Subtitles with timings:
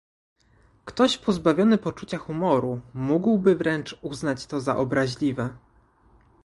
[0.85, 5.49] Ktoś pozbawiony poczucia humoru mógłby wręcz uznać to za obraźliwe